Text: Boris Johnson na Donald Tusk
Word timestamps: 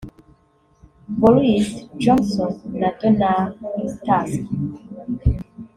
Boris 1.21 1.67
Johnson 2.01 2.53
na 2.79 2.89
Donald 2.99 3.53
Tusk 4.03 4.41